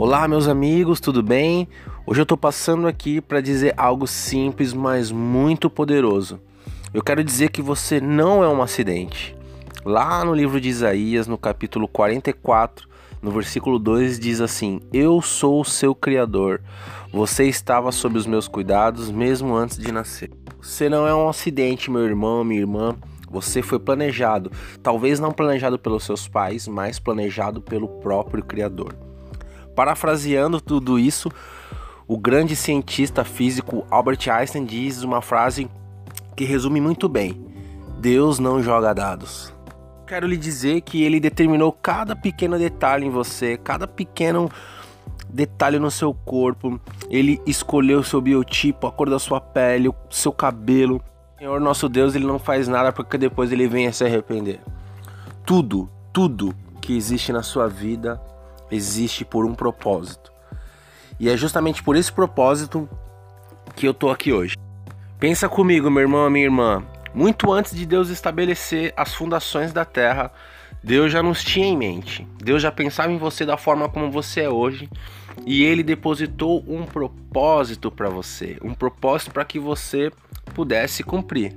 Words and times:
Olá, 0.00 0.28
meus 0.28 0.46
amigos, 0.46 1.00
tudo 1.00 1.24
bem? 1.24 1.66
Hoje 2.06 2.22
eu 2.22 2.24
tô 2.24 2.36
passando 2.36 2.86
aqui 2.86 3.20
para 3.20 3.40
dizer 3.40 3.74
algo 3.76 4.06
simples, 4.06 4.72
mas 4.72 5.10
muito 5.10 5.68
poderoso. 5.68 6.40
Eu 6.94 7.02
quero 7.02 7.24
dizer 7.24 7.50
que 7.50 7.60
você 7.60 8.00
não 8.00 8.44
é 8.44 8.48
um 8.48 8.62
acidente. 8.62 9.36
Lá 9.84 10.24
no 10.24 10.32
livro 10.32 10.60
de 10.60 10.68
Isaías, 10.68 11.26
no 11.26 11.36
capítulo 11.36 11.88
44, 11.88 12.88
no 13.20 13.32
versículo 13.32 13.76
2, 13.76 14.20
diz 14.20 14.40
assim: 14.40 14.78
Eu 14.92 15.20
sou 15.20 15.60
o 15.60 15.64
seu 15.64 15.96
Criador. 15.96 16.60
Você 17.12 17.48
estava 17.48 17.90
sob 17.90 18.16
os 18.16 18.24
meus 18.24 18.46
cuidados 18.46 19.10
mesmo 19.10 19.56
antes 19.56 19.78
de 19.78 19.90
nascer. 19.90 20.30
Você 20.62 20.88
não 20.88 21.08
é 21.08 21.14
um 21.14 21.28
acidente, 21.28 21.90
meu 21.90 22.04
irmão, 22.04 22.44
minha 22.44 22.60
irmã. 22.60 22.94
Você 23.28 23.62
foi 23.62 23.80
planejado, 23.80 24.52
talvez 24.80 25.18
não 25.18 25.32
planejado 25.32 25.76
pelos 25.76 26.04
seus 26.04 26.28
pais, 26.28 26.68
mas 26.68 27.00
planejado 27.00 27.60
pelo 27.60 27.88
próprio 27.88 28.44
Criador. 28.44 29.07
Parafraseando 29.78 30.60
tudo 30.60 30.98
isso, 30.98 31.30
o 32.08 32.18
grande 32.18 32.56
cientista 32.56 33.22
físico 33.22 33.86
Albert 33.88 34.28
Einstein 34.28 34.64
diz 34.64 35.04
uma 35.04 35.22
frase 35.22 35.70
que 36.34 36.44
resume 36.44 36.80
muito 36.80 37.08
bem: 37.08 37.40
Deus 38.00 38.40
não 38.40 38.60
joga 38.60 38.92
dados. 38.92 39.54
Quero 40.04 40.26
lhe 40.26 40.36
dizer 40.36 40.80
que 40.80 41.04
ele 41.04 41.20
determinou 41.20 41.70
cada 41.70 42.16
pequeno 42.16 42.58
detalhe 42.58 43.06
em 43.06 43.10
você, 43.10 43.56
cada 43.56 43.86
pequeno 43.86 44.50
detalhe 45.28 45.78
no 45.78 45.92
seu 45.92 46.12
corpo. 46.12 46.80
Ele 47.08 47.40
escolheu 47.46 48.02
seu 48.02 48.20
biotipo, 48.20 48.84
a 48.84 48.90
cor 48.90 49.08
da 49.08 49.20
sua 49.20 49.40
pele, 49.40 49.90
o 49.90 49.94
seu 50.10 50.32
cabelo. 50.32 51.00
Senhor 51.38 51.60
nosso 51.60 51.88
Deus, 51.88 52.16
ele 52.16 52.26
não 52.26 52.40
faz 52.40 52.66
nada 52.66 52.92
porque 52.92 53.16
depois 53.16 53.52
ele 53.52 53.68
venha 53.68 53.92
se 53.92 54.04
arrepender. 54.04 54.58
Tudo, 55.46 55.88
tudo 56.12 56.52
que 56.80 56.96
existe 56.96 57.32
na 57.32 57.44
sua 57.44 57.68
vida 57.68 58.20
existe 58.70 59.24
por 59.24 59.44
um 59.44 59.54
propósito. 59.54 60.32
E 61.18 61.28
é 61.28 61.36
justamente 61.36 61.82
por 61.82 61.96
esse 61.96 62.12
propósito 62.12 62.88
que 63.74 63.86
eu 63.86 63.94
tô 63.94 64.10
aqui 64.10 64.32
hoje. 64.32 64.56
Pensa 65.18 65.48
comigo, 65.48 65.90
meu 65.90 66.02
irmão, 66.02 66.30
minha 66.30 66.44
irmã. 66.44 66.84
Muito 67.12 67.52
antes 67.52 67.74
de 67.74 67.84
Deus 67.84 68.08
estabelecer 68.08 68.92
as 68.96 69.14
fundações 69.14 69.72
da 69.72 69.84
terra, 69.84 70.32
Deus 70.82 71.10
já 71.10 71.22
nos 71.22 71.42
tinha 71.42 71.66
em 71.66 71.76
mente. 71.76 72.26
Deus 72.36 72.62
já 72.62 72.70
pensava 72.70 73.10
em 73.10 73.18
você 73.18 73.44
da 73.44 73.56
forma 73.56 73.88
como 73.88 74.10
você 74.10 74.42
é 74.42 74.48
hoje. 74.48 74.88
E 75.46 75.64
ele 75.64 75.82
depositou 75.82 76.64
um 76.68 76.84
propósito 76.84 77.90
para 77.90 78.08
você, 78.08 78.58
um 78.62 78.74
propósito 78.74 79.32
para 79.32 79.44
que 79.44 79.58
você 79.58 80.12
pudesse 80.54 81.02
cumprir. 81.02 81.56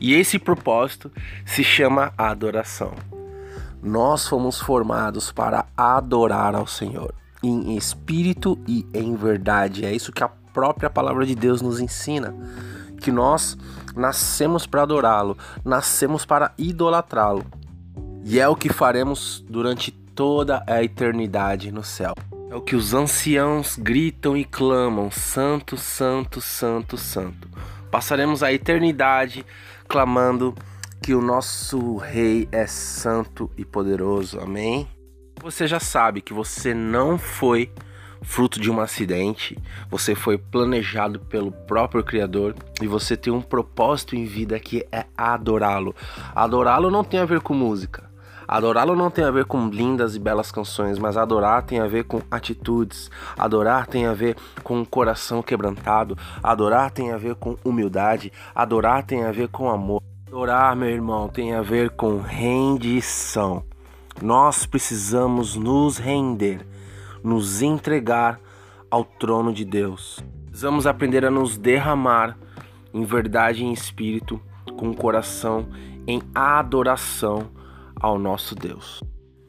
E 0.00 0.14
esse 0.14 0.38
propósito 0.38 1.10
se 1.44 1.64
chama 1.64 2.12
adoração. 2.16 2.94
Nós 3.82 4.26
fomos 4.26 4.60
formados 4.60 5.30
para 5.30 5.66
adorar 5.76 6.54
ao 6.54 6.66
Senhor 6.66 7.14
em 7.42 7.76
espírito 7.76 8.58
e 8.66 8.86
em 8.92 9.14
verdade. 9.14 9.84
É 9.84 9.94
isso 9.94 10.12
que 10.12 10.24
a 10.24 10.28
própria 10.28 10.90
palavra 10.90 11.24
de 11.24 11.34
Deus 11.34 11.62
nos 11.62 11.80
ensina, 11.80 12.34
que 13.00 13.12
nós 13.12 13.56
nascemos 13.94 14.66
para 14.66 14.82
adorá-lo, 14.82 15.36
nascemos 15.64 16.24
para 16.24 16.52
idolatrá-lo. 16.58 17.44
E 18.24 18.38
é 18.40 18.48
o 18.48 18.56
que 18.56 18.72
faremos 18.72 19.44
durante 19.48 19.90
toda 19.90 20.62
a 20.66 20.82
eternidade 20.82 21.70
no 21.70 21.84
céu. 21.84 22.14
É 22.50 22.54
o 22.54 22.60
que 22.60 22.74
os 22.74 22.94
anciãos 22.94 23.76
gritam 23.76 24.36
e 24.36 24.44
clamam: 24.44 25.10
Santo, 25.10 25.76
Santo, 25.76 26.40
Santo, 26.40 26.96
Santo. 26.96 27.48
Passaremos 27.90 28.42
a 28.42 28.52
eternidade 28.52 29.46
clamando 29.86 30.54
que 31.08 31.14
o 31.14 31.22
nosso 31.22 31.96
Rei 31.96 32.46
é 32.52 32.66
santo 32.66 33.50
e 33.56 33.64
poderoso. 33.64 34.38
Amém? 34.40 34.86
Você 35.40 35.66
já 35.66 35.80
sabe 35.80 36.20
que 36.20 36.34
você 36.34 36.74
não 36.74 37.16
foi 37.16 37.72
fruto 38.20 38.60
de 38.60 38.70
um 38.70 38.78
acidente, 38.78 39.56
você 39.90 40.14
foi 40.14 40.36
planejado 40.36 41.18
pelo 41.18 41.50
próprio 41.50 42.04
Criador 42.04 42.54
e 42.82 42.86
você 42.86 43.16
tem 43.16 43.32
um 43.32 43.40
propósito 43.40 44.14
em 44.14 44.26
vida 44.26 44.60
que 44.60 44.86
é 44.92 45.06
adorá-lo. 45.16 45.96
Adorá-lo 46.34 46.90
não 46.90 47.02
tem 47.02 47.20
a 47.20 47.24
ver 47.24 47.40
com 47.40 47.54
música. 47.54 48.10
Adorá-lo 48.46 48.94
não 48.94 49.10
tem 49.10 49.24
a 49.24 49.30
ver 49.30 49.46
com 49.46 49.66
lindas 49.70 50.14
e 50.14 50.18
belas 50.18 50.52
canções, 50.52 50.98
mas 50.98 51.16
adorar 51.16 51.62
tem 51.62 51.80
a 51.80 51.86
ver 51.86 52.04
com 52.04 52.20
atitudes. 52.30 53.10
Adorar 53.34 53.86
tem 53.86 54.04
a 54.04 54.12
ver 54.12 54.36
com 54.62 54.80
um 54.80 54.84
coração 54.84 55.42
quebrantado. 55.42 56.18
Adorar 56.42 56.90
tem 56.90 57.12
a 57.12 57.16
ver 57.16 57.34
com 57.34 57.56
humildade. 57.64 58.30
Adorar 58.54 59.06
tem 59.06 59.24
a 59.24 59.32
ver 59.32 59.48
com 59.48 59.70
amor. 59.70 60.07
Adorar, 60.28 60.76
meu 60.76 60.90
irmão, 60.90 61.26
tem 61.26 61.54
a 61.54 61.62
ver 61.62 61.88
com 61.88 62.18
rendição. 62.18 63.64
Nós 64.20 64.66
precisamos 64.66 65.56
nos 65.56 65.96
render, 65.96 66.66
nos 67.24 67.62
entregar 67.62 68.38
ao 68.90 69.06
trono 69.06 69.54
de 69.54 69.64
Deus. 69.64 70.22
Precisamos 70.44 70.86
aprender 70.86 71.24
a 71.24 71.30
nos 71.30 71.56
derramar 71.56 72.36
em 72.92 73.06
verdade 73.06 73.62
e 73.62 73.64
em 73.64 73.72
espírito, 73.72 74.38
com 74.76 74.90
o 74.90 74.94
coração 74.94 75.66
em 76.06 76.20
adoração 76.34 77.48
ao 77.98 78.18
nosso 78.18 78.54
Deus. 78.54 79.02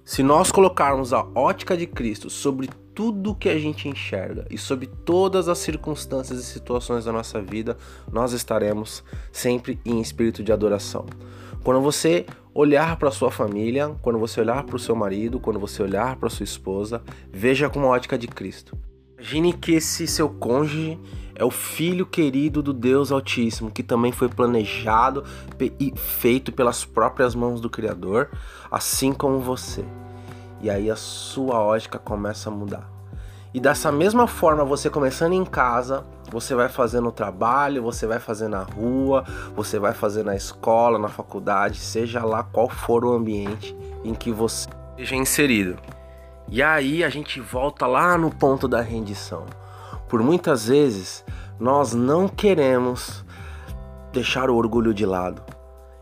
Se 0.09 0.23
nós 0.23 0.51
colocarmos 0.51 1.13
a 1.13 1.23
ótica 1.35 1.77
de 1.77 1.85
Cristo 1.85 2.31
sobre 2.31 2.67
tudo 2.95 3.35
que 3.35 3.47
a 3.47 3.59
gente 3.59 3.87
enxerga 3.87 4.43
e 4.49 4.57
sobre 4.57 4.87
todas 4.87 5.47
as 5.47 5.59
circunstâncias 5.59 6.39
e 6.39 6.43
situações 6.43 7.05
da 7.05 7.11
nossa 7.11 7.39
vida, 7.39 7.77
nós 8.11 8.33
estaremos 8.33 9.03
sempre 9.31 9.79
em 9.85 10.01
espírito 10.01 10.43
de 10.43 10.51
adoração. 10.51 11.05
Quando 11.63 11.79
você 11.79 12.25
olhar 12.55 12.97
para 12.97 13.11
sua 13.11 13.29
família, 13.29 13.95
quando 14.01 14.17
você 14.17 14.41
olhar 14.41 14.63
para 14.63 14.77
o 14.77 14.79
seu 14.79 14.95
marido, 14.95 15.39
quando 15.39 15.59
você 15.59 15.83
olhar 15.83 16.15
para 16.15 16.27
sua 16.27 16.43
esposa, 16.43 17.03
veja 17.31 17.69
com 17.69 17.79
a 17.81 17.89
ótica 17.89 18.17
de 18.17 18.27
Cristo. 18.27 18.75
Imagine 19.19 19.51
que 19.51 19.73
esse 19.73 20.07
seu 20.07 20.29
cônjuge 20.29 20.97
é 21.35 21.43
o 21.43 21.51
filho 21.51 22.05
querido 22.05 22.63
do 22.63 22.71
Deus 22.71 23.11
Altíssimo, 23.11 23.69
que 23.69 23.83
também 23.83 24.13
foi 24.13 24.29
planejado 24.29 25.25
e 25.77 25.93
feito 25.97 26.53
pelas 26.53 26.85
próprias 26.85 27.35
mãos 27.35 27.59
do 27.59 27.69
Criador, 27.69 28.29
assim 28.71 29.11
como 29.11 29.37
você. 29.39 29.83
E 30.61 30.69
aí 30.69 30.89
a 30.89 30.95
sua 30.95 31.59
ótica 31.59 31.99
começa 31.99 32.49
a 32.49 32.53
mudar. 32.53 32.89
E 33.53 33.59
dessa 33.59 33.91
mesma 33.91 34.25
forma, 34.25 34.63
você 34.63 34.89
começando 34.89 35.33
em 35.33 35.43
casa, 35.43 36.05
você 36.31 36.55
vai 36.55 36.69
fazer 36.69 37.01
no 37.01 37.11
trabalho, 37.11 37.83
você 37.83 38.07
vai 38.07 38.19
fazer 38.19 38.47
na 38.47 38.61
rua, 38.61 39.25
você 39.53 39.77
vai 39.77 39.93
fazer 39.93 40.23
na 40.23 40.35
escola, 40.35 40.97
na 40.97 41.09
faculdade, 41.09 41.77
seja 41.77 42.23
lá 42.23 42.41
qual 42.41 42.69
for 42.69 43.03
o 43.03 43.11
ambiente 43.11 43.75
em 44.05 44.13
que 44.13 44.31
você 44.31 44.69
esteja 44.91 45.17
inserido. 45.17 45.77
E 46.51 46.63
aí 46.63 47.03
a 47.03 47.09
gente 47.09 47.39
volta 47.39 47.85
lá 47.85 48.17
no 48.17 48.31
ponto 48.31 48.67
da 48.67 48.81
rendição. 48.81 49.45
Por 50.07 50.23
muitas 50.23 50.67
vezes 50.67 51.23
nós 51.59 51.93
não 51.93 52.27
queremos 52.27 53.23
deixar 54.11 54.49
o 54.49 54.55
orgulho 54.55 54.93
de 54.93 55.05
lado 55.05 55.43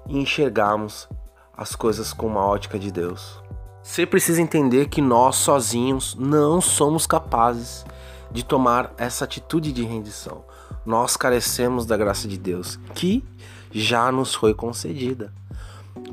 e 0.08 0.18
enxergarmos 0.18 1.10
as 1.56 1.76
coisas 1.76 2.14
com 2.14 2.28
uma 2.28 2.46
ótica 2.46 2.80
de 2.80 2.92
Deus. 2.92 3.42
Você 3.84 4.06
precisa 4.06 4.42
entender 4.42 4.88
que 4.88 5.02
nós 5.02 5.36
sozinhos 5.38 6.16
não 6.16 6.62
somos 6.62 7.06
capazes 7.06 7.86
de 8.32 8.44
tomar 8.44 8.94
essa 8.98 9.26
atitude 9.26 9.72
de 9.72 9.84
rendição. 9.84 10.44
Nós 10.86 11.18
carecemos 11.18 11.86
da 11.86 11.98
graça 11.98 12.28
de 12.28 12.38
Deus, 12.38 12.80
que 12.94 13.24
já 13.72 14.12
nos 14.12 14.34
foi 14.34 14.54
concedida. 14.54 15.34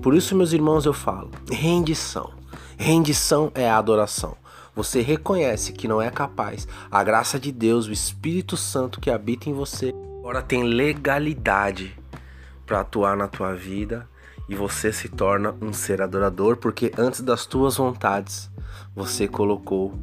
Por 0.02 0.14
isso, 0.14 0.34
meus 0.34 0.52
irmãos, 0.52 0.86
eu 0.86 0.92
falo: 0.92 1.30
rendição. 1.50 2.30
Rendição 2.76 3.50
é 3.54 3.68
a 3.68 3.78
adoração. 3.78 4.36
Você 4.74 5.00
reconhece 5.00 5.72
que 5.72 5.86
não 5.86 6.02
é 6.02 6.10
capaz. 6.10 6.66
A 6.90 7.04
graça 7.04 7.38
de 7.38 7.52
Deus, 7.52 7.86
o 7.86 7.92
Espírito 7.92 8.56
Santo 8.56 9.00
que 9.00 9.10
habita 9.10 9.48
em 9.48 9.52
você, 9.52 9.94
agora 10.18 10.42
tem 10.42 10.64
legalidade 10.64 11.96
para 12.66 12.80
atuar 12.80 13.16
na 13.16 13.28
tua 13.28 13.54
vida 13.54 14.08
e 14.48 14.54
você 14.54 14.92
se 14.92 15.08
torna 15.08 15.54
um 15.60 15.72
ser 15.72 16.02
adorador, 16.02 16.56
porque 16.56 16.92
antes 16.98 17.20
das 17.20 17.46
tuas 17.46 17.76
vontades 17.76 18.50
você 18.94 19.28
colocou 19.28 19.94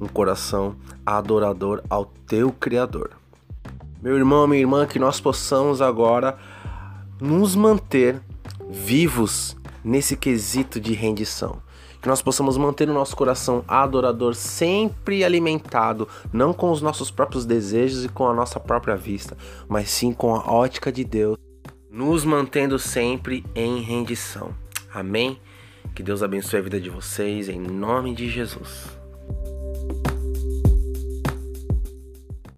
um 0.00 0.06
coração 0.06 0.76
adorador 1.04 1.82
ao 1.88 2.04
teu 2.04 2.52
Criador. 2.52 3.12
Meu 4.02 4.16
irmão, 4.16 4.46
minha 4.46 4.60
irmã, 4.60 4.86
que 4.86 4.98
nós 4.98 5.20
possamos 5.20 5.80
agora 5.80 6.36
nos 7.20 7.54
manter 7.54 8.20
vivos 8.68 9.56
nesse 9.82 10.16
quesito 10.16 10.80
de 10.80 10.92
rendição. 10.92 11.62
Que 12.00 12.08
nós 12.08 12.22
possamos 12.22 12.56
manter 12.56 12.88
o 12.88 12.94
nosso 12.94 13.16
coração 13.16 13.64
adorador 13.66 14.34
sempre 14.34 15.24
alimentado, 15.24 16.08
não 16.32 16.52
com 16.52 16.70
os 16.70 16.82
nossos 16.82 17.10
próprios 17.10 17.44
desejos 17.44 18.04
e 18.04 18.08
com 18.08 18.28
a 18.28 18.34
nossa 18.34 18.60
própria 18.60 18.96
vista, 18.96 19.36
mas 19.68 19.90
sim 19.90 20.12
com 20.12 20.34
a 20.34 20.50
ótica 20.50 20.92
de 20.92 21.04
Deus 21.04 21.36
nos 21.96 22.26
mantendo 22.26 22.78
sempre 22.78 23.42
em 23.54 23.80
rendição. 23.80 24.54
Amém? 24.92 25.40
Que 25.94 26.02
Deus 26.02 26.22
abençoe 26.22 26.58
a 26.58 26.62
vida 26.62 26.78
de 26.78 26.90
vocês 26.90 27.48
em 27.48 27.58
nome 27.58 28.14
de 28.14 28.28
Jesus. 28.28 29.05